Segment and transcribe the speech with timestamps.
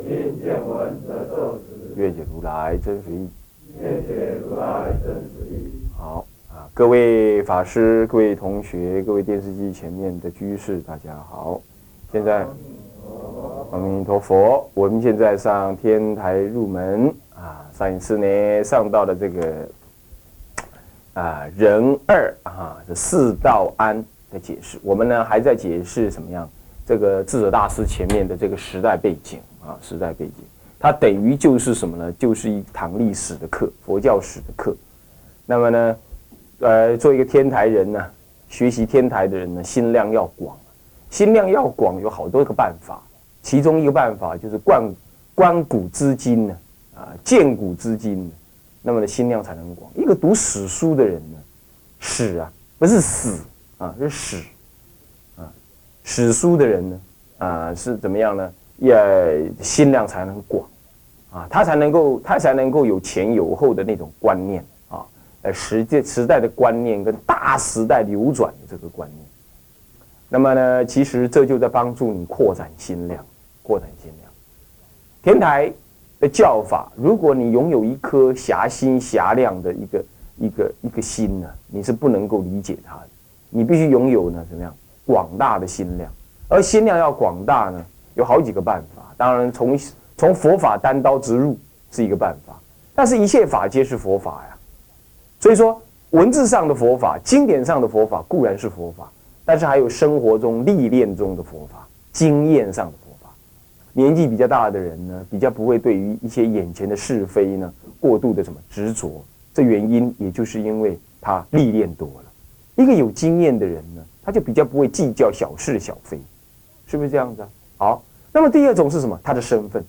[0.00, 3.28] 我今见闻得受持，愿解如来真实义。
[3.82, 5.70] 愿解如来真实义。
[5.94, 11.60] 好啊，各位法师、各位同学、各位电视机前面的居士，大家好。
[12.10, 12.46] 现在，
[13.72, 17.68] 阿弥陀佛，我们现在上天台入门啊。
[17.74, 19.68] 上一次呢，上到了这个
[21.12, 26.48] 啊人二啊这四道安的解释，我们呢还在解释什么样？
[26.86, 30.44] 这个智者大师前面的这个时代背景啊，时代背景，
[30.78, 32.12] 它等于就是什么呢？
[32.18, 34.74] 就是一堂历史的课，佛教史的课。
[35.44, 35.96] 那么呢，
[36.60, 38.06] 呃，做一个天台人呢，
[38.48, 40.56] 学习天台的人呢，心量要广，
[41.10, 43.02] 心量要广，有好多个办法。
[43.42, 44.82] 其中一个办法就是观
[45.34, 46.56] 观古知今呢，
[46.94, 48.30] 啊，见古知今，
[48.82, 49.90] 那么的心量才能广。
[49.94, 51.38] 一个读史书的人呢，
[51.98, 53.38] 史啊，不是死
[53.78, 54.42] 啊，是史
[55.36, 55.52] 啊，
[56.04, 57.00] 史书的人呢，
[57.38, 58.52] 啊，是怎么样呢？
[58.80, 60.66] 也心量才能广
[61.30, 65.06] 啊，他才能够，他才能够有前有后的那种观念啊。
[65.42, 69.24] 呃，时代时代的观念跟大时代流转的这个观念，
[70.28, 73.24] 那么呢，其实这就在帮助你扩展心量，
[73.62, 74.30] 扩展心量。
[75.22, 75.72] 天台
[76.18, 80.04] 的教法，如果你拥有一颗狭心狭量的一个
[80.36, 83.08] 一个一个心呢，你是不能够理解它的。
[83.50, 84.74] 你必须拥有呢，怎么样
[85.06, 86.10] 广大的心量？
[86.48, 87.84] 而心量要广大呢，
[88.20, 89.02] 有好几个办法。
[89.16, 89.78] 当然，从
[90.16, 91.58] 从佛法单刀直入
[91.90, 92.60] 是一个办法，
[92.94, 94.56] 但是一切法皆是佛法呀。
[95.40, 99.10] 所以说，文字上的佛法、经典上的佛法固然是佛法，
[99.42, 103.30] 但是还有生活中历练中的佛法、经验上的佛法。
[103.94, 109.24] 年纪比较大的人呢，比较不会对于一些眼前的是非呢过度的什么执着。
[109.54, 112.30] 这原因也就是因为他历练多了。
[112.76, 116.20] 一个有经验的人呢，他就比较不会计较小是小非，
[116.86, 117.48] 是不是这样子啊？
[117.78, 119.18] 好，那么第二种是什么？
[119.22, 119.84] 他的身份，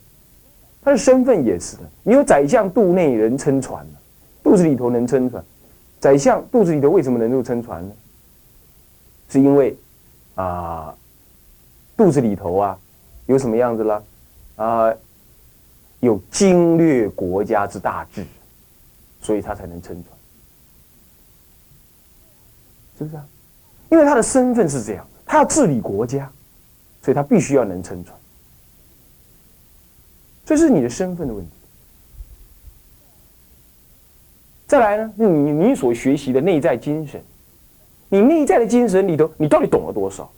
[0.81, 1.83] 他的身份也是的。
[2.03, 3.85] 你有宰相肚内人撑船。
[4.43, 5.43] 肚子里头能撑船，
[5.99, 7.93] 宰相肚子里头为什么能够撑船呢？
[9.29, 9.77] 是因为
[10.33, 10.95] 啊，
[11.95, 12.75] 肚子里头啊
[13.27, 14.03] 有什么样子了？
[14.55, 14.91] 啊，
[15.99, 18.25] 有经略国家之大志，
[19.21, 20.17] 所以他才能撑船，
[22.97, 23.23] 是不是啊？
[23.91, 26.27] 因为他的身份是这样，他要治理国家，
[27.03, 28.17] 所以他必须要能撑船，
[30.51, 31.51] 这是你的身份的问题。
[34.67, 35.13] 再来呢？
[35.15, 37.21] 你你所学习的内在精神，
[38.09, 40.29] 你内在的精神里头，你到底懂了多少？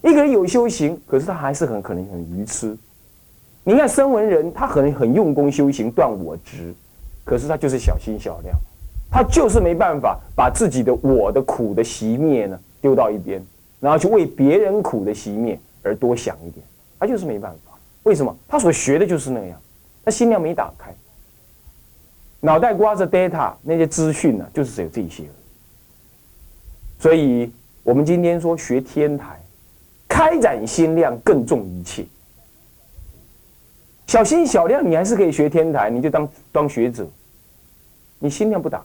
[0.00, 2.74] 一个人有修行，可是他还是很可能很愚痴。
[3.62, 6.74] 你看声闻人，他可能很用功修行断我执，
[7.22, 8.56] 可是他就是小心小量，
[9.10, 13.44] 他就是没办法把自己的我的苦的熄灭呢丢到一边，
[13.78, 16.64] 然后去为别人苦的熄灭而多想一点，
[16.98, 17.69] 他就是没办法。
[18.04, 18.36] 为什么？
[18.48, 19.60] 他所学的就是那样，
[20.04, 20.92] 他心量没打开。
[22.40, 25.24] 脑袋瓜子 data 那些资讯呢，就是只有这些。
[26.98, 27.52] 所以，
[27.82, 29.40] 我们今天说学天台，
[30.08, 32.04] 开展心量更重一切。
[34.06, 37.06] 小心小量，你还是可以学天台，你就当当学者。
[38.18, 38.84] 你心量不打开，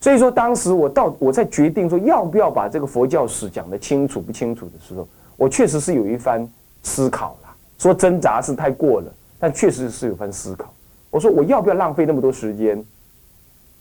[0.00, 5.06] 所以说当时我到我在决定说要不要把这个佛教史讲得清楚不清楚的时候，
[5.36, 6.48] 我确实是有一番
[6.82, 7.47] 思考了。
[7.78, 10.72] 说挣扎是太过了，但确实是有番思考。
[11.10, 12.84] 我说我要不要浪费那么多时间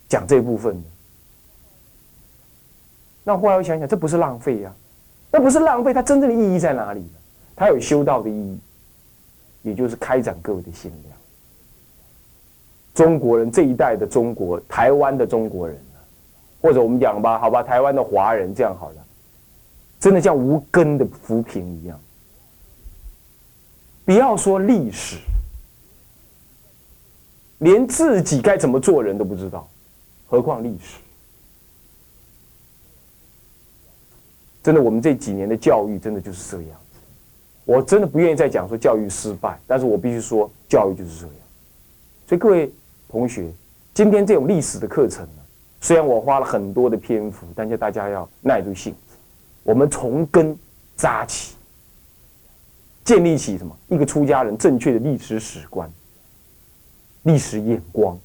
[0.08, 0.84] 讲这部分呢？
[3.24, 4.74] 那后来我想想，这不是浪费呀，
[5.30, 7.06] 那不是浪费，它真正的意义在哪里？
[7.56, 8.60] 它有修道的意义，
[9.64, 11.18] 也就是开展各位的心量。
[12.94, 15.78] 中国人这一代的中国，台湾的中国人
[16.62, 18.96] 或者我们讲吧，好吧，台湾的华人这样好了，
[20.00, 22.00] 真的像无根的浮萍一样。
[24.08, 25.18] 不要说历史。
[27.58, 29.68] 连自己该怎么做人都不知道，
[30.28, 31.00] 何况历史？
[34.64, 37.00] 真的，我们这几年的教育真的就是这样子。
[37.66, 41.36] 我真的不愿意再讲说教育失败，但是我必须说教育就是这样。
[42.28, 42.72] 所以各位
[43.10, 43.52] 同学，
[43.94, 45.42] 今天这种历史的课程呢，
[45.82, 49.18] 虽然我花了很多的篇幅，但是大家要耐住性子，
[49.64, 50.58] 我们从根
[50.96, 51.56] 扎起，
[53.08, 55.90] 建立起什么一个出家人正确的历史史观、
[57.24, 58.20] 历史眼光，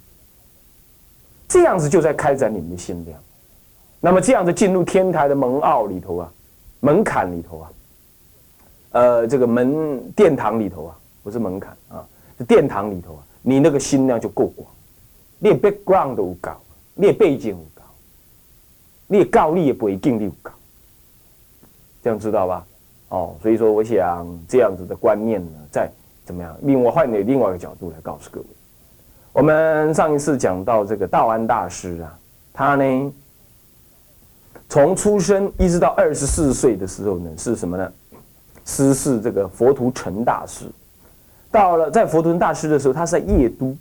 [1.46, 3.17] 这样子就在开展你们的心量。
[4.00, 6.32] 那么这样子进入天台的门奥里头啊，
[6.81, 7.70] 门槛里头啊，
[8.90, 12.05] 呃，这个门殿堂里头啊，不是门槛啊，
[12.37, 14.69] 是殿堂里头啊，你那个心量就够广，
[15.38, 16.61] 你 background 都高，
[16.94, 17.85] 你背景高，
[19.06, 20.50] 你高你也不会经历高，
[22.02, 22.67] 这样知道吧？
[23.12, 25.91] 哦，所以说我想这样子的观念呢，在
[26.25, 26.56] 怎么样？
[26.62, 28.47] 另外换另外一个角度来告诉各位，
[29.32, 32.19] 我们上一次讲到这个道安大师啊，
[32.53, 33.12] 他呢。
[34.69, 37.93] 从出生一直到二十四岁的时候呢，是什么呢？
[38.64, 40.64] 师是这个佛图澄大师。
[41.50, 43.76] 到了在佛图澄大师的时候，他是在叶都。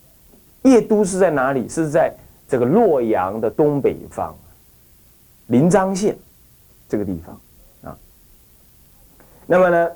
[0.63, 1.69] 叶都是在哪里？
[1.69, 2.13] 是在
[2.45, 4.35] 这个洛阳的东北方，
[5.47, 6.17] 临漳县
[6.89, 7.39] 这个地方。
[9.51, 9.91] 那么呢，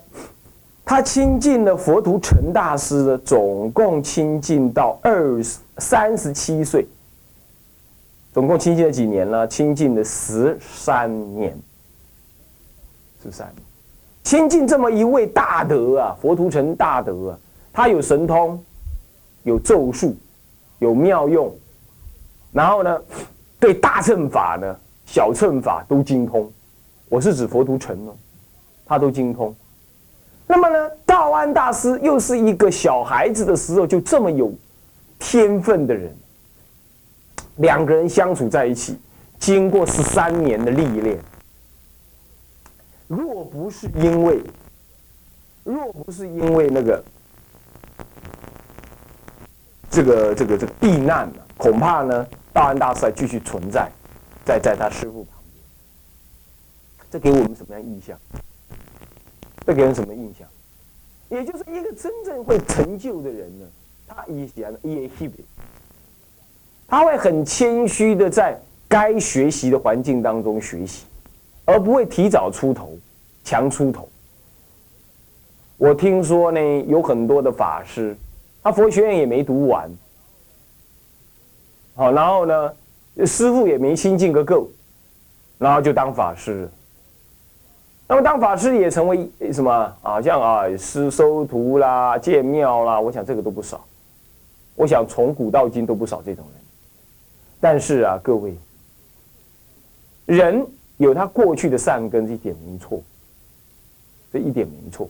[0.84, 6.86] 他亲近了佛图澄大师的，总共亲近到二十三十七岁。
[8.34, 9.48] 总共亲近了几年呢？
[9.48, 11.58] 亲近了十三年，
[13.24, 13.64] 十三年，
[14.26, 17.40] 亲近这么一位大德啊，佛图澄大德啊，
[17.72, 18.62] 他有神通，
[19.44, 20.18] 有咒术，
[20.80, 21.50] 有妙用，
[22.52, 23.02] 然后呢，
[23.58, 24.76] 对大乘法呢、
[25.06, 26.52] 小乘法都精通。
[27.08, 28.14] 我是指佛图澄哦，
[28.86, 29.56] 他都精通。
[30.48, 34.54] 那么呢，道安大师又是一个小孩子的时候就这么有
[35.18, 36.16] 天分的人。
[37.58, 39.00] 两个人相处在一起，
[39.40, 41.18] 经过十三年的历练，
[43.08, 44.44] 若不是因为，
[45.64, 47.04] 若不是因为那个，
[49.90, 53.90] 这个这个这个避难呢，恐怕呢，道安大师还继续存在，
[54.46, 55.64] 在在他师傅旁边。
[57.10, 58.20] 这给我们什么样印象？
[59.66, 60.48] 这给人什么印象？
[61.28, 63.66] 也就是一个真正会成就的人呢，
[64.08, 65.34] 他以前也希望。
[66.88, 68.56] 他会很谦虚的在
[68.88, 71.06] 该学习的环境当中学习，
[71.66, 72.96] 而不会提早出头，
[73.44, 74.08] 强出头。
[75.78, 78.16] 我听说呢，有很多的法师，
[78.62, 79.90] 他佛学院也没读完，
[81.96, 82.74] 好，然后呢，
[83.26, 84.70] 师傅也没心进个够，
[85.58, 86.70] 然后就当法师。
[88.08, 89.72] 那么当法师也成为什么
[90.04, 90.22] 啊？
[90.22, 93.84] 像啊，师收徒啦，建庙啦，我想这个都不少。
[94.76, 96.62] 我想从古到今都不少这种人。
[97.60, 98.56] 但是啊，各位，
[100.26, 100.66] 人
[100.98, 103.02] 有他过去的善根，一点没错，
[104.32, 105.10] 这一点没错。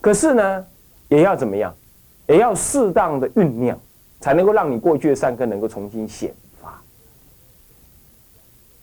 [0.00, 0.66] 可是呢，
[1.08, 1.74] 也要怎么样？
[2.26, 3.78] 也要适当的酝酿，
[4.20, 6.78] 才能够让你过去的善根能够重新显发。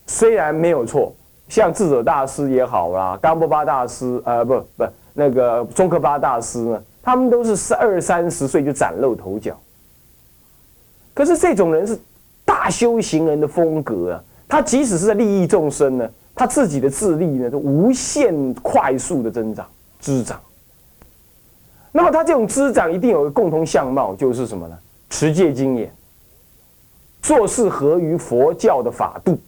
[0.07, 1.13] 虽然没有错，
[1.47, 9.57] 像智者大师也好啦，甘波巴大师，呃，不不，那个中科巴大师呢，他们都是二三十岁就崭露头角。
[11.13, 11.99] 可是这种人是。
[12.47, 19.65] 大修行人的风格啊，他即使是在利益众生呢，他自己的智力呢，都无限快速的增长
[19.99, 20.39] 滋长。
[21.91, 24.77] 那么他这种滋长一定有个共同相貌，就是什么呢？
[25.09, 25.91] 持戒精严，
[27.23, 29.39] 做事合于佛教的法度。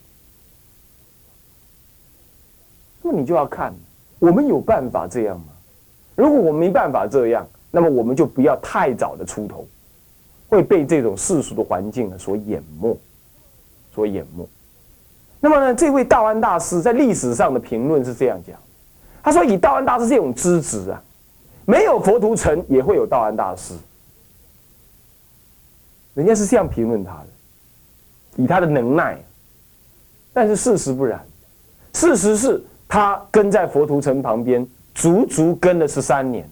[3.09, 3.73] 那你就要看，
[4.19, 5.45] 我们有办法这样吗？
[6.15, 9.65] 如果我们没办法这样，那么我们就不要太早的出头。
[10.49, 12.97] 会被这种世俗的环境所淹没，
[13.93, 14.47] 所淹没。
[15.41, 18.57] 那么呢，这位道安大师在历史上的评论是这样讲：
[19.21, 21.03] 他说，以道安大师这种资质啊，
[21.65, 23.73] 没有佛图澄也会有道安大师。
[26.13, 27.27] 人家是这样评论他的，
[28.41, 29.21] 以他的能耐。
[30.31, 31.21] 但是事实不然，
[31.93, 34.65] 事实是他跟在佛图澄旁边，
[34.95, 36.49] 足足跟了十三年。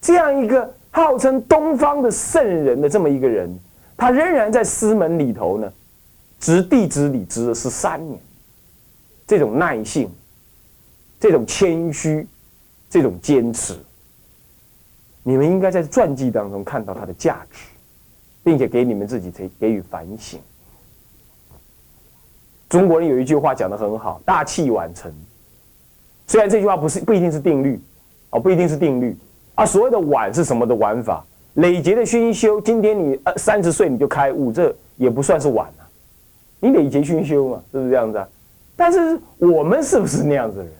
[0.00, 3.58] 这样一个号称东方的圣人的这么一个人，
[3.96, 5.70] 他仍然在师门里头呢，
[6.40, 8.18] 执弟子礼执了十三年。
[9.26, 10.10] 这种耐性，
[11.20, 12.26] 这种谦虚，
[12.88, 13.78] 这种坚持，
[15.22, 17.64] 你们应该在传记当中看到他的价值，
[18.42, 20.40] 并且给你们自己给给予反省。
[22.68, 25.12] 中国人有一句话讲的很好：“大器晚成。”
[26.26, 27.80] 虽然这句话不是不一定是定律，
[28.30, 29.16] 哦，不一定是定律。
[29.54, 31.24] 啊，所谓的晚是什么的玩法？
[31.54, 35.88] 累劫的熏修，今天你呃三十岁你就开悟，这也不算是晚啊。
[36.60, 38.28] 你累劫熏修嘛，是不是这样子啊？
[38.76, 40.72] 但是我们是不是那样子的人？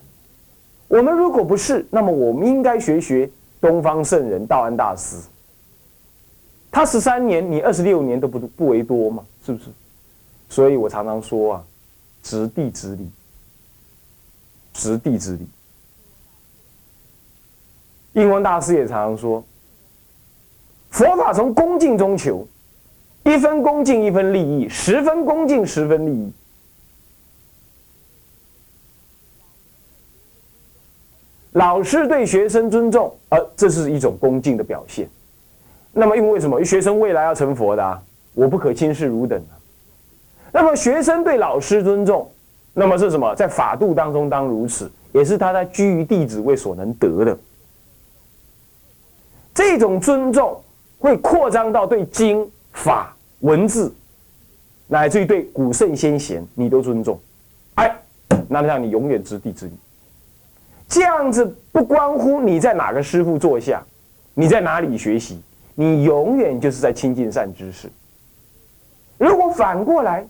[0.88, 3.28] 我们如果不是，那么我们应该学学
[3.60, 5.16] 东方圣人道安大师。
[6.70, 9.70] 他十三年，你二十六年都不不为多嘛，是不是？
[10.50, 11.64] 所以我常常说啊，
[12.22, 13.10] 执地执理，
[14.72, 15.46] 执地之力。
[18.14, 19.44] 印光大师也常说，
[20.90, 22.46] 佛法从恭敬中求，
[23.24, 26.32] 一分恭敬一分利益，十分恭敬十分利益。
[31.52, 35.08] 老师对学生尊重，呃，这是一种恭敬的表现。
[35.92, 36.62] 那么，因为什么？
[36.64, 38.00] 学生未来要成佛的啊，
[38.34, 39.42] 我不可轻视汝等。
[40.52, 42.30] 那么，学生对老师尊重，
[42.72, 43.34] 那么是什么？
[43.34, 47.38] 在法度当中当如此，也是他在居于弟子位所能得的。
[49.54, 50.60] 这种尊重
[50.98, 53.92] 会扩张到对经法文字，
[54.86, 57.20] 乃至于对古圣先贤，你都尊重。
[57.74, 57.94] 哎，
[58.48, 59.72] 那让你永远知弟之礼。
[60.88, 63.84] 这样子不关乎你在哪个师傅坐下，
[64.32, 65.42] 你在哪里学习，
[65.74, 67.90] 你永远就是在亲近善知识。
[69.18, 70.26] 如果反过来，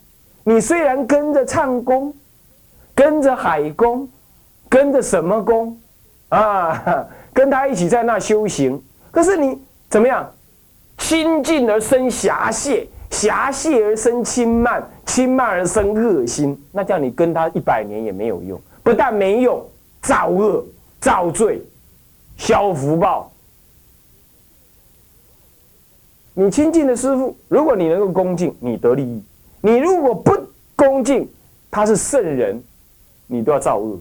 [0.48, 2.14] 你虽然跟着唱功，
[2.94, 4.08] 跟着海公，
[4.66, 5.78] 跟着什么功
[6.30, 10.26] 啊， 跟他一起在那修行，可是你怎么样？
[10.96, 19.62] 亲近而生狭懈，狭懈而生轻慢，轻慢而生恶心，那叫你跟他一百年也没有用，不但没用。
[20.00, 20.64] 造恶、
[20.98, 21.60] 造罪、
[22.38, 23.30] 消福报。
[26.32, 29.20] 你亲近的师傅，如果你能够恭敬，你得利益；
[29.60, 30.32] 你如果不
[30.76, 31.28] 恭敬，
[31.70, 32.62] 他是圣人，
[33.26, 33.98] 你都要造恶。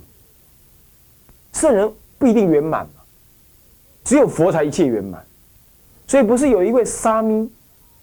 [1.53, 3.01] 圣人不一定圆满嘛，
[4.03, 5.25] 只有佛才一切圆满。
[6.07, 7.51] 所以不是有一位沙弥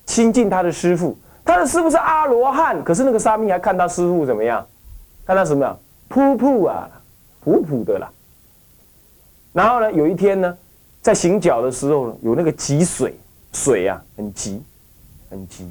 [0.07, 4.67] 亲近他的师傅，他的师傅是阿罗汉，可是那个沙弥还看他师傅怎么样？
[5.25, 5.79] 看他什么样？
[6.11, 6.91] 噗噗啊！
[7.41, 8.11] 普普的啦，
[9.53, 10.57] 然后呢，有一天呢，
[11.03, 13.15] 在行脚的时候呢，有那个急水，
[13.53, 14.63] 水啊很急，
[15.29, 15.71] 很急，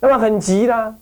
[0.00, 0.96] 那么很急啦。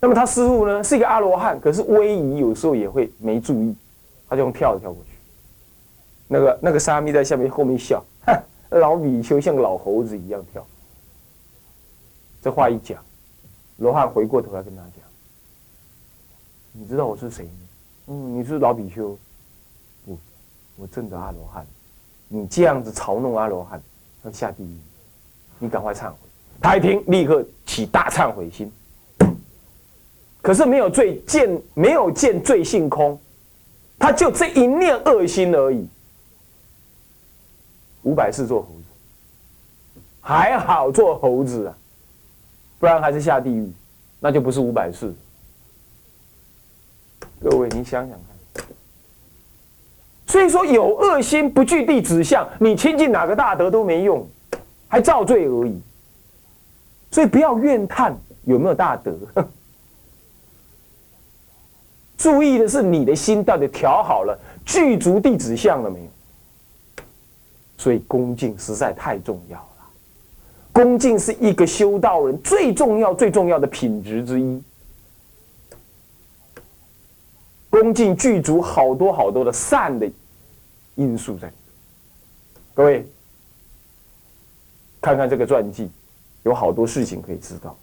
[0.00, 3.76] 那么他师傅呢是一个阿罗汉，可是威仪有时候也会没注意，
[4.28, 5.10] 他就用跳跳过去。
[6.26, 8.04] 那个那个沙弥在下面后面笑，
[8.70, 10.66] 老比丘像老猴子一样跳。
[12.42, 13.02] 这话一讲，
[13.76, 14.92] 罗汉回过头来跟他讲。
[16.72, 17.50] 你知道我是谁吗？
[18.06, 19.18] 嗯，你是老比丘。
[20.06, 20.18] 不，
[20.76, 21.66] 我正的阿罗汉。
[22.28, 23.82] 你这样子嘲弄阿罗汉，
[24.22, 24.78] 要下地狱。
[25.60, 26.16] 你赶快忏悔。
[26.60, 28.70] 他一听，立刻起大忏悔心。
[30.42, 33.16] 可是没有罪见，没有见罪性空，
[33.98, 35.86] 他就这一念恶心而已。
[38.02, 38.84] 五百世做猴子，
[40.20, 41.76] 还好做猴子啊，
[42.78, 43.70] 不然还是下地狱，
[44.18, 45.12] 那就不是五百世。
[47.42, 48.18] 各位，你想想
[48.54, 48.64] 看。
[50.26, 54.26] 所以说，有恶心不具地指向，你亲近哪个大德都没用，
[54.90, 55.80] 还造罪而已。
[57.10, 59.16] 所以不要怨叹有没有大德，
[62.18, 66.06] 注意的是你的心到底调好了，具足地指向了没有？
[67.78, 69.66] 所以恭敬实在太重要了。
[70.70, 74.62] 恭敬是一个修道人最重要、最重要的品质之一。
[77.70, 80.08] 恭敬具足好多好多的善的
[80.94, 81.50] 因素在，
[82.74, 83.06] 各位
[85.00, 85.90] 看看这个传记，
[86.42, 87.76] 有好多事情可以知道。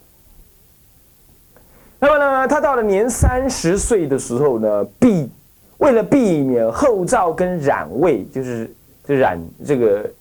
[2.00, 5.30] 那么呢，他到了年三十岁的时候呢，避
[5.80, 8.72] 为了避免后赵跟冉魏，就是
[9.04, 10.12] 就冉这个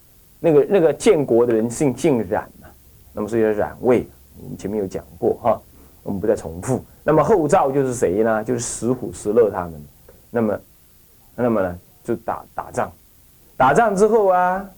[0.40, 2.66] 那个那个建国的人姓姓冉呐，
[3.12, 4.08] 那么所以叫冉魏，
[4.42, 5.60] 我们前面有讲过哈，
[6.02, 6.82] 我们不再重复。
[7.04, 8.42] 那么后赵就是谁呢？
[8.42, 9.84] 就是石虎、石勒他们。
[10.30, 10.60] 那么，
[11.34, 12.90] 那么呢，就打打仗。
[13.56, 14.68] 打仗之后啊，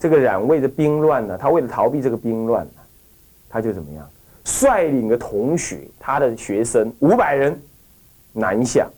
[0.00, 2.66] 这个冉魏的兵乱呢，他为了逃避这个兵乱，
[3.48, 4.08] 他就怎么样？
[4.42, 7.60] 率领的同学，他的学生五百人
[8.32, 8.88] 南下。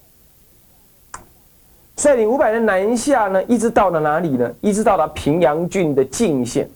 [1.97, 4.55] 率领五百人南下呢，一直到了哪里呢？
[4.61, 6.69] 一直到了平阳郡的境县。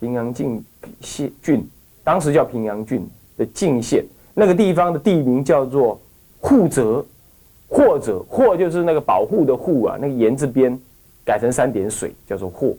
[0.00, 0.64] 平阳郡
[1.02, 1.68] 县郡，
[2.02, 4.02] 当时叫平阳郡的境县。
[4.32, 6.00] 那个地方的地名叫做
[6.40, 7.04] 护泽，
[7.68, 10.78] 或者或就是那个保护的护啊，那个言字边
[11.24, 12.74] 改成三点水，叫做或，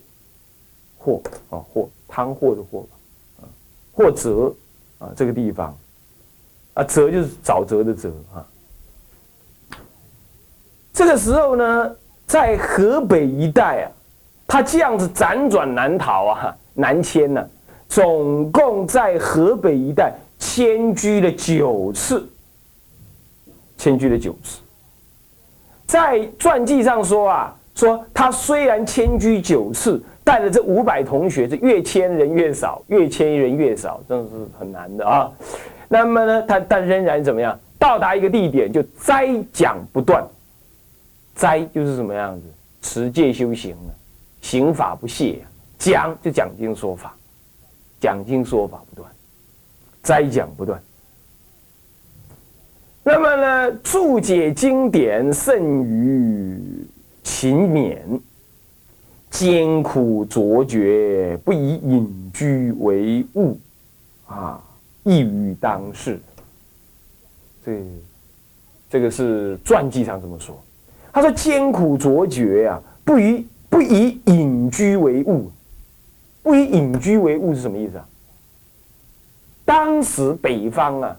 [1.04, 2.86] 或啊或汤或的或
[3.42, 3.44] 啊，
[3.94, 4.54] 或泽
[5.00, 5.76] 啊这个地方
[6.76, 8.46] 啊泽就是沼泽的泽啊。
[10.94, 11.96] 这个时候呢，
[12.28, 13.92] 在河北一带啊，
[14.48, 17.50] 他这样子辗转难逃啊，南迁呢，
[17.90, 20.14] 总共在河北一带。
[20.44, 22.28] 迁居了九次，
[23.78, 24.60] 迁居了九次。
[25.86, 35.32] 在传记上说啊，说他虽然迁居九次，带着这五百同学，是越迁人越少，越迁人越少，真的是很难的啊。
[35.88, 37.60] 那么呢，他他仍然怎么样？
[37.80, 40.24] 到达一个地点就斋讲不断，
[41.34, 42.44] 斋就是什么样子？
[42.82, 43.94] 持戒修行了，
[44.42, 45.48] 行法不懈呀。
[45.80, 47.16] 讲就讲经说法，
[48.00, 49.12] 讲经说法不断，
[50.04, 50.80] 斋讲不断。
[53.04, 56.86] 那么呢，注解经典甚于
[57.24, 57.98] 勤勉，
[59.30, 63.60] 艰苦卓绝，不以隐居为务，
[64.28, 64.62] 啊，
[65.04, 66.20] 一语当世。
[67.64, 67.84] 这，
[68.90, 70.62] 这个是传记上这么说。
[71.14, 75.52] 他说艰苦卓绝呀，不以不以隐居为务，
[76.42, 78.08] 不以隐居为务是什么意思啊？
[79.66, 81.18] 当时北方啊。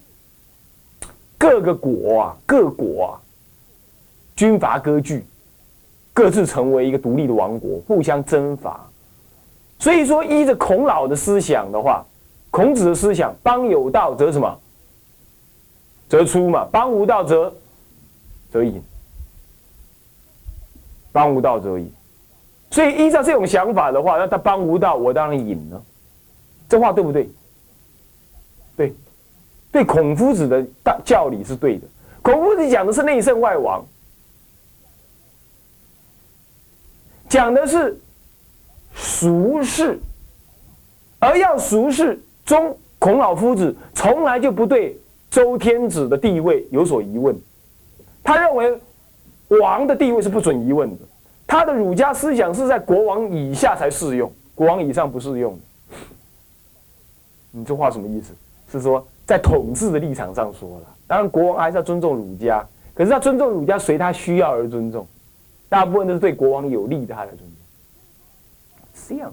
[1.39, 3.19] 各个国啊，各国啊，
[4.37, 5.25] 军阀割据，
[6.13, 8.87] 各自成为一个独立的王国，互相征伐。
[9.79, 12.05] 所以说，依着孔老的思想的话，
[12.51, 14.59] 孔子的思想，邦有道则什么？
[16.09, 17.53] 则出嘛，邦无道则
[18.51, 18.83] 则隐。
[21.11, 21.91] 邦无道则隐。
[22.71, 25.83] 所以依照这种想法的话，那他邦无道，我当然隐了。
[26.69, 27.29] 这话对不对？
[28.77, 28.95] 对。
[29.73, 31.87] 对孔夫子的大教理是对的，
[32.21, 33.83] 孔夫子讲的是内圣外王，
[37.33, 37.99] 讲的是
[38.95, 39.99] 俗世，
[41.19, 47.35] 而要俗世中，孔老夫子从来就不对周天子的地位有所疑问，
[48.23, 48.79] 他认为
[49.49, 50.97] 王的地位是不准疑问的，
[51.47, 55.59] 他的儒家思想是在国王以下才适用，国王以上不适用。
[57.51, 58.35] 你这话什么意思？
[58.71, 59.03] 是说？
[59.25, 62.63] 在统治的立场上说了，当然国王还是要尊重儒家，
[62.93, 65.07] 可是他尊重儒家随他需要而尊重，
[65.73, 67.49] 大部分都是对国王有利的他才尊重，
[68.95, 69.33] 是这样。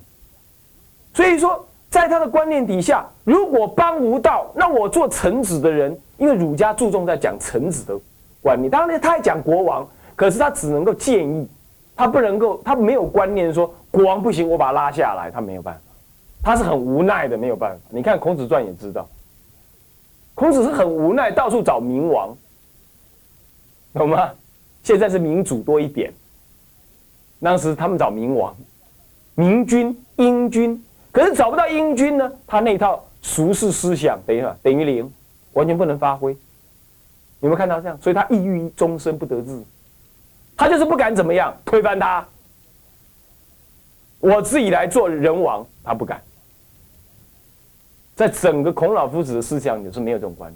[1.13, 7.99] 所以说，在他的观念底下，如果帮无道，那我做臣子的人，因为儒家注重在讲臣子的
[8.41, 9.85] 观念，当然他也讲国王，
[10.15, 11.45] 可是他只能够建议，
[11.93, 15.81] 他不能够，他没有观念说国王不行，我把他拉下来，他没有办法，
[16.41, 17.81] 他是很无奈的，没有办法。
[17.89, 19.05] 你看《孔子传》也知道。
[20.35, 22.33] 孔子是很无奈，到处找明王，
[23.93, 24.31] 懂吗？
[24.83, 26.13] 现在是民主多一点，
[27.41, 28.55] 当时他们找明王、
[29.35, 35.11] 明君、英君，可是找不到英君呢，他那套俗世思想等于等于零，
[35.53, 36.31] 完全不能发挥。
[37.39, 37.97] 有没有看到这样？
[38.01, 39.63] 所以他抑郁终身不得志，
[40.57, 42.27] 他就是不敢怎么样推翻他，
[44.19, 46.21] 我自己来做人王，他不敢。
[48.15, 50.53] 在整个孔老夫子的思想里是没有这种观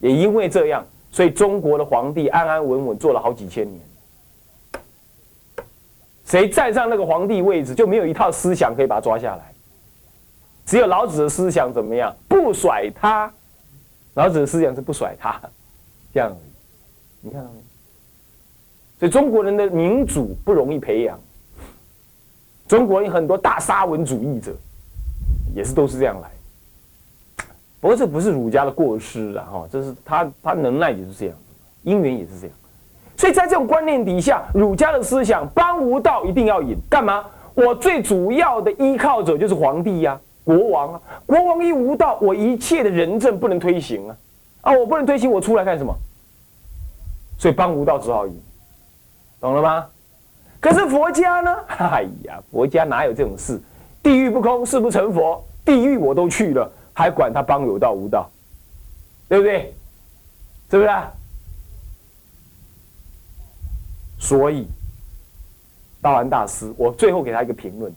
[0.00, 3.80] 念，也因为这样，所以中国的皇帝安安稳稳做了好几千年。
[6.26, 9.52] 谁站上那个皇帝位置，就没有一套思想可以把他抓下来。
[10.66, 12.14] 只有老子的思想怎么样？
[12.28, 13.32] 不甩他，
[14.14, 15.40] 老子的思想是不甩他，
[16.12, 16.50] 这样而已。
[17.20, 17.60] 你看到没？
[18.98, 21.18] 所以中国人的民主不容易培养。
[22.66, 24.52] 中国人很多大沙文主义者，
[25.54, 26.30] 也是都是这样来。
[27.78, 31.36] 不过这不是儒家的过失啊，哈，这是他他能耐也是这样，
[31.84, 32.56] 因缘也是这样，
[33.16, 37.24] 所以在这种观念底下，儒家的思想帮无道一定要引，干嘛？
[37.54, 44.16] 我最主要的依靠者就是皇帝呀，国王啊，国王一无道，我一切的仁政不能推行啊，
[44.60, 45.94] 啊，我不能推行，我出来干什么？
[47.38, 48.40] 所以帮无道只好引，
[49.40, 49.86] 懂了吗？
[50.60, 51.56] 可是佛家呢？
[51.78, 53.60] 哎呀，佛家哪有这种事？
[54.02, 56.70] 地狱不空，誓不成佛，地狱我都去了。
[56.98, 58.26] 还管他帮有道无道，
[59.28, 59.74] 对不对？
[60.70, 60.90] 是不是？
[64.26, 64.66] 所以，
[66.02, 67.94] 道安大师，我最后给他一个评论。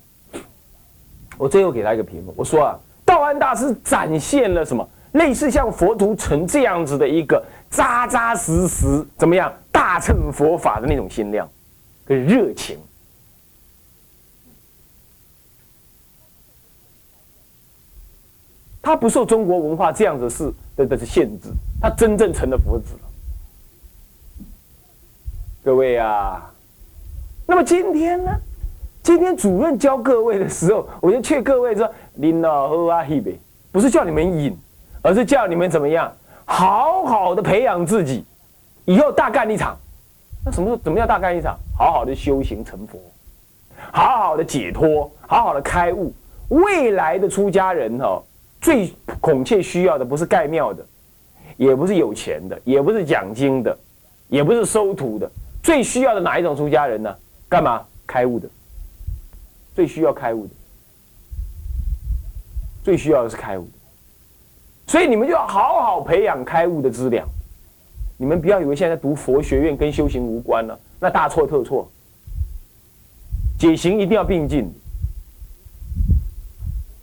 [1.40, 4.88] 我最后给他一个评论，我说啊，道安大师展现了什么？
[5.14, 9.52] 类似像佛图澄这样子的一个扎扎实实，怎么样？
[9.72, 11.50] 大乘佛法的那种心量
[12.06, 12.78] 跟热情。
[18.84, 21.50] 他不受中国文化这样子是的的限制，
[21.82, 23.09] 他真正成了佛子了。
[25.62, 26.50] 各位啊，
[27.46, 28.32] 那么今天呢？
[29.04, 33.38] 今天主任教各位的时候， 我就劝各位说：“林老喝啊嘿呗，
[33.72, 34.58] 不是叫你们饮，
[35.02, 36.12] 而是叫你们怎么样，
[36.46, 38.24] 好好的培养自己，
[38.86, 39.78] 以后大干一场。
[40.46, 41.58] 那什么时候怎么样大干一场？
[41.78, 42.98] 好好的修行成佛，
[43.92, 46.14] 好好的解脱，好好的开悟。
[46.48, 48.22] 未来的出家人哦。”
[48.62, 50.86] 最孔雀需要的不是盖庙的，
[51.56, 53.78] 也不是有钱的，也不是讲经的，
[54.28, 57.16] 也不是收徒的，最需要的哪一种出家人呢？
[57.48, 58.50] 干嘛开悟的？
[59.76, 60.54] 最需要开悟的，
[62.84, 63.68] 最需要的是开悟。
[64.88, 67.28] 所以你们就要好好培养开悟的资粮。
[68.18, 71.90] 你们不要以为现在读佛学院跟修行无关了，那大错特错。
[73.58, 74.70] 解行一定要并进。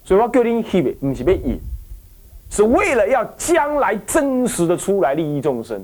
[0.05, 1.59] 所以我叫你去的，不是被引，
[2.51, 5.83] 是为了要将来真实的出来利益众生，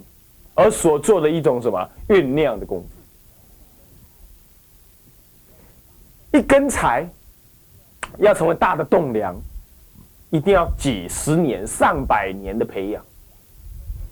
[0.54, 2.86] 而所做的一种什么酝酿的功夫。
[6.38, 7.08] 一根柴
[8.18, 9.36] 要成为大的栋梁，
[10.30, 13.04] 一定要几十年、上百年的培养。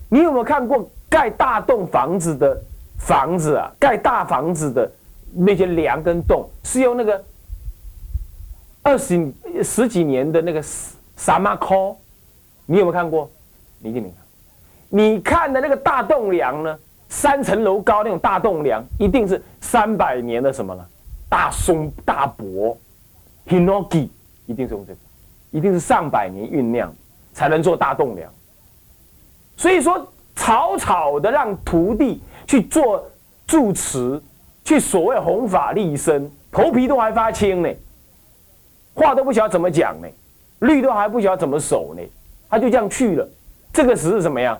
[0.09, 2.61] 你有没有看过盖大栋房子的
[2.99, 3.71] 房子啊？
[3.79, 4.91] 盖大房子的
[5.33, 7.23] 那些梁跟洞是用那个
[8.83, 10.63] 二十十几年的那个
[11.15, 11.95] 沙马科，
[12.65, 13.29] 你有没有看过？
[13.79, 14.20] 你一定没看。
[14.93, 16.77] 你看的那个大栋梁呢？
[17.07, 20.87] 三层楼高那种大栋梁，一定是三百年的什么了？
[21.29, 22.77] 大松大柏
[23.47, 24.09] ，hinoki，
[24.45, 24.99] 一定是用这个，
[25.51, 26.93] 一定是上百年酝酿
[27.33, 28.29] 才能做大栋梁。
[29.57, 33.05] 所以说，草草的让徒弟去做
[33.47, 34.21] 住持，
[34.63, 37.69] 去所谓弘法立身，头皮都还发青呢，
[38.93, 40.07] 话都不晓得怎么讲呢，
[40.59, 42.01] 律都还不晓得怎么守呢，
[42.49, 43.27] 他就这样去了。
[43.73, 44.57] 这个只是怎么样？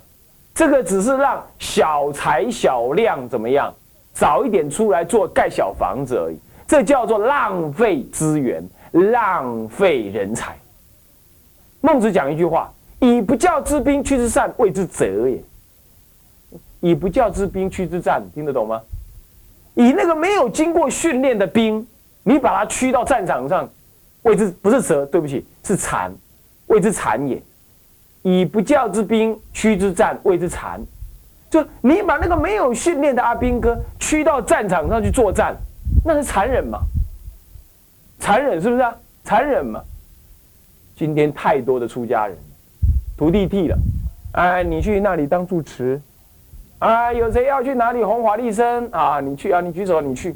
[0.54, 3.74] 这个只是让小财小量怎么样，
[4.14, 6.38] 早一点出来做盖小房子而已。
[6.68, 10.56] 这叫做浪费资源，浪费人才。
[11.82, 12.72] 孟子讲一句话。
[13.04, 15.44] 以不教之兵驱之善，谓之责也。
[16.82, 18.80] 以不教之兵驱之战，听得懂吗？
[19.74, 21.88] 以那个没有经过训练的兵，
[22.22, 23.68] 你把他驱到战场上，
[24.22, 26.14] 谓之不是蛇，对不起，是残，
[26.68, 27.42] 谓之残也。
[28.22, 30.80] 以不教之兵驱之战，谓之残。
[31.50, 35.56] 就你把那个没有训练的阿兵哥驱到战场上去作战，
[36.06, 36.80] 那是残忍嘛？
[38.20, 38.96] 残忍是不是啊？
[39.24, 39.82] 残忍嘛？
[40.96, 42.38] 今天太多的出家人。
[43.18, 43.78] 徒弟替了，
[44.34, 46.02] 哎，你去那里当住持，
[46.80, 49.20] 哎，有谁要去哪里弘法利生啊？
[49.20, 50.36] 你去啊，你举手，你去。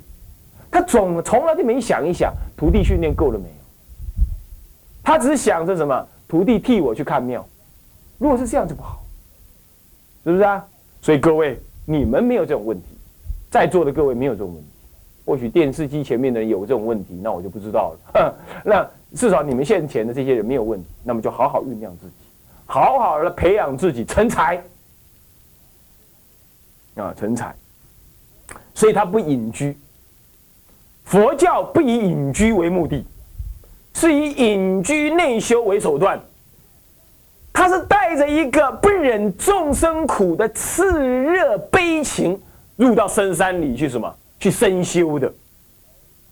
[0.70, 3.56] 他总从来就没想一想，徒弟训练够了没有？
[5.02, 6.08] 他只是想着什么？
[6.28, 7.48] 徒弟替我去看庙。
[8.18, 9.04] 如果是这样就不好，
[10.24, 10.66] 是不是啊？
[11.02, 12.88] 所以各位，你们没有这种问题，
[13.52, 14.70] 在座的各位没有这种问题。
[15.26, 18.36] 或许电视机前面的人有这种问题，那我就不知道了。
[18.64, 22.14] 那至少你们现前的这些人没有问题，那么就好好酝酿自己。
[22.68, 24.64] 好好的培养自己成才
[26.96, 27.56] 啊，成才，
[28.74, 29.78] 所以他不隐居。
[31.04, 33.06] 佛教不以隐居为目的，
[33.94, 36.20] 是以隐居内修为手段。
[37.66, 42.40] 他是带着一个不忍众生苦的炽热悲情，
[42.76, 44.16] 入到深山里去什么？
[44.40, 45.34] 去深修的，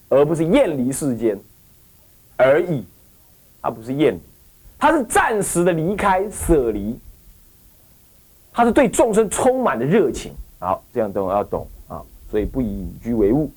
[0.09, 1.35] 而不是厌离世间
[2.37, 2.85] 而已。
[3.63, 4.19] 他不是厌离。
[4.77, 6.99] 他是暂时的离开舍离，
[8.51, 10.31] 他是对众生充满的热情。
[10.59, 11.99] 好，这样都要懂啊。
[12.29, 13.49] 所以不以隐居为务，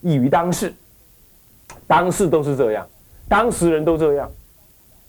[0.00, 0.72] 异于当世。
[1.86, 2.86] 当世都是这样，
[3.28, 4.30] 当时人都这样，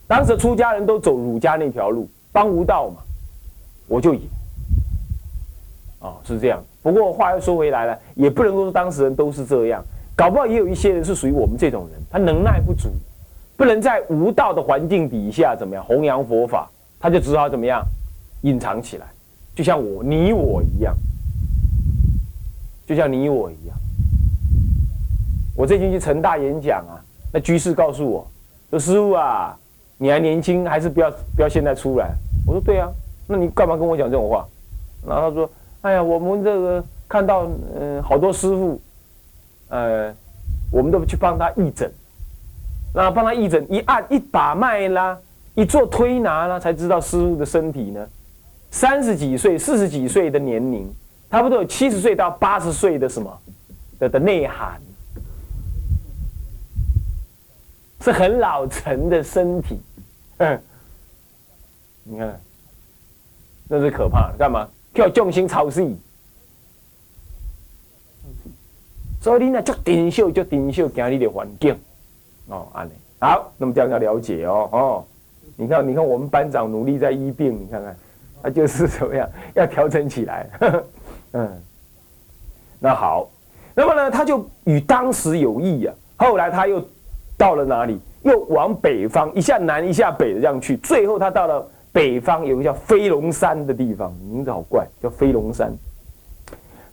[0.08, 3.02] 当时出家人都走儒家那条路，帮无道嘛，
[3.88, 4.22] 我就隐。
[6.00, 6.64] 啊，是这样。
[6.84, 9.84] 不过话又说回来了，也不能够说当事人都是这样，
[10.16, 12.90] 搞不好也有一些人是属于我们这种人，他能耐不足。
[13.58, 17.82] 不能在无道的环境底下怎么样弘扬佛法，他就只好怎么样
[18.42, 19.08] 隐藏起来，
[19.56, 20.94] 就像我你我一样，
[22.86, 23.78] 就像你我一样。
[25.56, 27.00] 我最近去成大演讲啊，
[27.32, 28.28] 那居士告诉我
[28.72, 29.58] 说：“师傅啊，
[29.98, 32.14] 你还年轻，还是不要不要现在出来。”
[32.46, 32.90] 我说：“对啊，
[33.28, 34.48] 那你干嘛跟我讲这种话？”
[35.08, 35.50] 然后他说
[35.82, 37.48] ：“哎呀，我们这个看到
[37.80, 38.82] 嗯好多师傅，
[39.70, 40.14] 呃，
[40.72, 41.92] 我们都去帮他义诊。”
[42.98, 45.20] 那帮他义诊一按一把脉啦，
[45.54, 48.08] 一做推拿啦，才知道师傅的身体呢，
[48.72, 50.90] 三十几岁、四十几岁的年龄，
[51.30, 53.38] 差不多有七十岁到八十岁的什么
[54.00, 54.80] 的的内涵，
[58.00, 59.82] 是很老成的身体。
[60.38, 60.62] 嗯，
[62.04, 62.42] 你看，
[63.68, 64.68] 那是可怕的，干嘛？
[64.94, 65.98] 叫重心操细，
[69.22, 71.78] 所以你呢，就顶秀就顶秀，今日的环境。
[72.48, 75.06] 哦，安好，那么这样要了解哦，哦，
[75.58, 77.98] 你看，你看，我们班长努力在医病，你看看，
[78.44, 80.50] 他就是 怎么样，要调整起来，
[81.34, 81.62] 嗯，
[82.80, 83.30] 那好，
[83.74, 85.94] 那么呢，他就与当时有异呀。
[86.18, 86.82] 后来他又
[87.38, 88.00] 到了哪里？
[88.26, 95.74] 又往北方，一下南一下北的这样去，最后他到了北方，有个叫飞龙山的地方，名字好怪，叫飞龙山。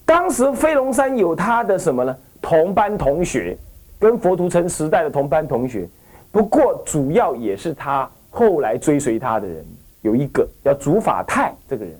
[0.06, 2.16] 当时飞龙山有他的什么呢？
[2.40, 3.58] 同班同学。
[3.98, 5.88] 跟佛图澄时代的同班同学，
[6.32, 9.64] 不过主要也是他后来追随他的人，
[10.00, 11.94] 有一个叫竺法泰这个人，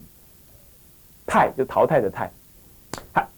[1.24, 2.28] 泰就淘汰的泰，
[3.12, 3.28] 还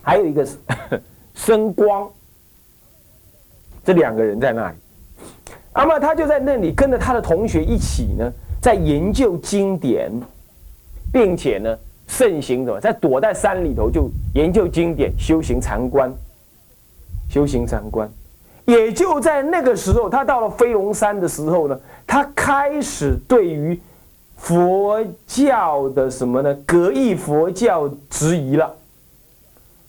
[0.00, 0.56] 还有一个是
[1.34, 2.08] 生光，
[3.84, 4.76] 这两个人在那里。
[5.74, 10.12] 那么他就在那里跟着他的同学一起呢，在研究经典，
[11.12, 16.12] 并且呢盛行什么，在躲在山里头就研究经典，修行禅观，
[17.30, 18.10] 修行禅观。
[18.66, 23.80] 也就在那个时候，他到了飞龙山的时候呢，他开始对于
[24.36, 26.54] 佛教的什么呢？
[26.66, 28.72] 格义佛教质疑了，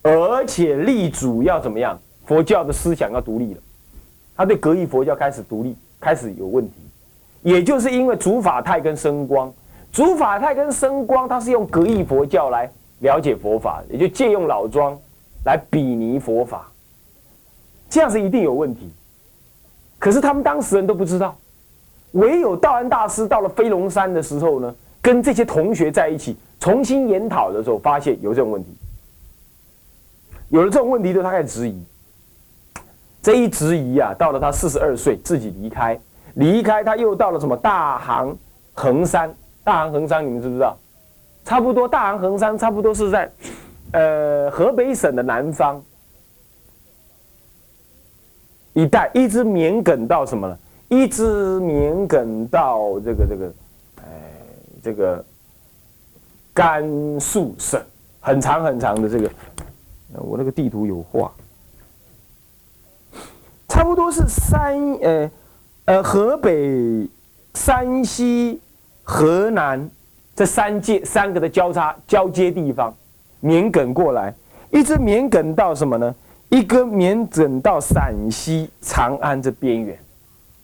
[0.02, 2.00] 而且立主要怎么样？
[2.26, 3.60] 佛教的思想要独立了。
[4.36, 6.74] 他对格义佛教开始独立，开始有问题，
[7.44, 9.54] 也就是因为竺法泰跟生光，
[9.92, 12.70] 竺法泰跟生光，他是用格义佛教来
[13.00, 14.98] 了解佛法，也就借用老庄
[15.46, 16.68] 来比拟佛法，
[17.90, 18.92] 这样是一定有问题。
[20.00, 21.38] 可是他们当时人都不知道，
[22.14, 28.70] 唯有道安大师到了飞龙山的时候呢，跟这些同学在一起重新研讨的时候，发现有这种问题，
[30.50, 31.84] 有了这种问题，就他开始质疑。
[33.24, 35.98] 这一质疑啊，到了他四十二岁，自己离开，
[36.34, 38.38] 离开他又到了什么大行
[38.74, 39.34] 衡山？
[39.64, 40.78] 大行衡山你们知不知道？
[41.46, 43.32] 差不多，大行衡山差不多是在，
[43.94, 45.82] 呃，河北省的南方
[48.74, 50.60] 一带，一直绵亘到什么呢？
[50.90, 53.54] 一直绵亘到这个这个，
[54.02, 54.04] 哎，
[54.84, 55.24] 这个
[56.54, 56.84] 甘
[57.22, 57.82] 肃省，
[58.20, 59.32] 很长很长的这个，
[60.16, 61.32] 我那个地图有画。
[63.74, 65.32] 差不多是山呃
[65.86, 67.10] 呃河北、
[67.56, 68.62] 山西、
[69.02, 69.90] 河南
[70.36, 72.96] 这三界三个的交叉交接地方，
[73.40, 74.32] 绵亘过来，
[74.70, 76.14] 一直绵亘到什么呢？
[76.50, 79.98] 一个绵亘到陕西长安这边缘，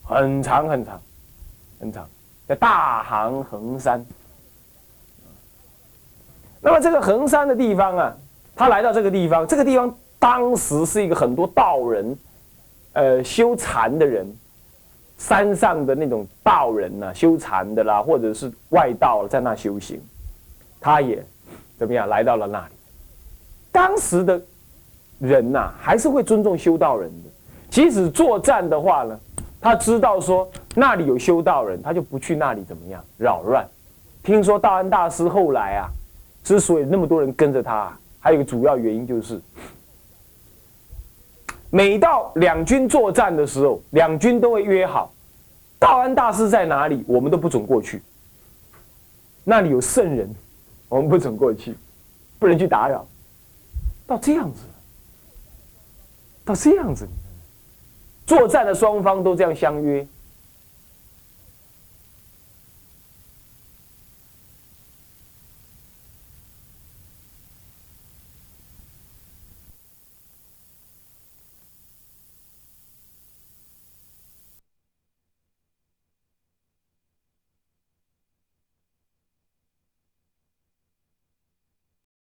[0.04, 1.02] 很长很长
[1.80, 2.08] 很长，
[2.48, 4.06] 在大行衡山。
[6.62, 8.16] 那么这个衡山的地方啊，
[8.56, 12.16] 他来到这个地方，这个地方当时是一个很多道人。
[12.94, 14.26] 呃，修禅的人，
[15.18, 20.02] 山上的那种道人呐，修禅的啦，或者是外道在那修行，
[20.82, 21.24] 他也
[21.78, 22.74] 怎么样来到了那里？
[23.72, 24.42] 当时的
[25.20, 27.30] 人呐，还是会尊重修道人的。
[27.70, 29.18] 即使作战的话呢，
[29.62, 33.66] 他知道说那里有修道人，他就不去那里怎么样扰乱。
[34.24, 35.88] 听说道安大师后来啊，
[36.44, 39.40] 之所以那么多人跟着他，还有一个主要原因就是。
[41.72, 45.14] 每到两军作战的时候，两军都会约好，
[45.78, 48.02] 道安大师在哪里，我们都不准过去。
[49.44, 50.30] 那里有圣人，
[50.88, 51.76] 我们不准过去，
[52.40, 53.06] 不能去打扰。
[54.08, 54.62] 到这样子，
[56.44, 57.08] 到这样子，
[58.26, 60.06] 作战的双方都这样相约，